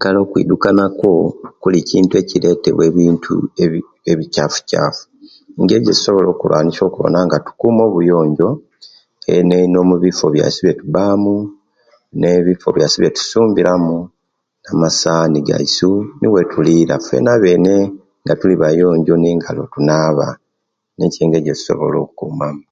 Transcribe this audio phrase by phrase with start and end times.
[0.00, 1.12] Kale okwidukana kwo
[1.62, 3.32] kuli kintu ekiretewa ebintu
[4.12, 5.04] ebikyafu kyafu
[5.58, 8.48] engeri ejosobola okulwanisya okwidukana nga tukuma obuyonjo
[9.32, 11.34] eineino mubifo byaisu ebitubamu
[12.20, 13.96] nebifo byaisu ebitufumbiramu
[14.70, 15.90] amasani gaisu
[16.20, 17.74] newetulira swena abene
[18.22, 20.28] nga tuli bayonjo nga tunaba mungalo
[20.96, 22.62] nicho engeri ejetusonola okumamu